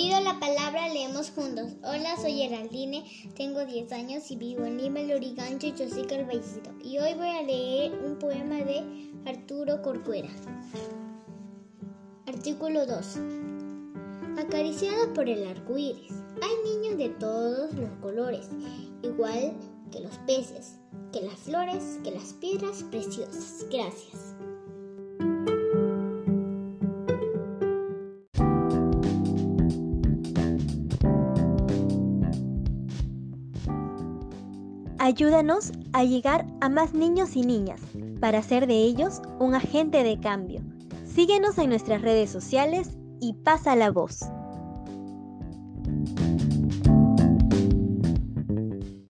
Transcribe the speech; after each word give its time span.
Pido 0.00 0.18
la 0.18 0.40
palabra, 0.40 0.88
leemos 0.88 1.30
juntos. 1.30 1.72
Hola, 1.84 2.16
soy 2.16 2.32
Geraldine, 2.32 3.04
tengo 3.36 3.66
10 3.66 3.92
años 3.92 4.30
y 4.30 4.36
vivo 4.36 4.64
en 4.64 4.78
Lima, 4.78 5.00
Lorigancho 5.00 5.66
y 5.66 5.74
Chosica 5.74 6.14
el 6.14 6.24
Vallecito. 6.24 6.70
Y 6.82 6.96
hoy 6.96 7.12
voy 7.12 7.28
a 7.28 7.42
leer 7.42 7.92
un 8.02 8.18
poema 8.18 8.54
de 8.64 8.82
Arturo 9.26 9.82
Corcuera. 9.82 10.30
Artículo 12.26 12.86
2. 12.86 13.18
Acariciados 14.38 15.08
por 15.08 15.28
el 15.28 15.46
arco 15.46 15.76
iris. 15.76 16.14
Hay 16.40 16.72
niños 16.72 16.96
de 16.96 17.10
todos 17.10 17.74
los 17.74 17.90
colores, 18.00 18.48
igual 19.02 19.52
que 19.92 20.00
los 20.00 20.16
peces, 20.26 20.78
que 21.12 21.20
las 21.20 21.38
flores, 21.40 21.98
que 22.02 22.12
las 22.12 22.32
piedras 22.32 22.84
preciosas. 22.84 23.66
Gracias. 23.70 24.29
Ayúdanos 35.02 35.72
a 35.94 36.04
llegar 36.04 36.44
a 36.60 36.68
más 36.68 36.92
niños 36.92 37.34
y 37.34 37.40
niñas 37.40 37.80
para 38.20 38.40
hacer 38.40 38.66
de 38.66 38.74
ellos 38.74 39.22
un 39.38 39.54
agente 39.54 40.02
de 40.02 40.20
cambio. 40.20 40.60
Síguenos 41.06 41.56
en 41.56 41.70
nuestras 41.70 42.02
redes 42.02 42.28
sociales 42.28 42.98
y 43.18 43.32
pasa 43.32 43.76
la 43.76 43.90
voz. 43.90 44.20